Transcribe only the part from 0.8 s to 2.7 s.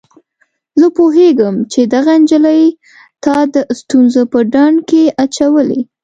پوهیږم چي دغه نجلۍ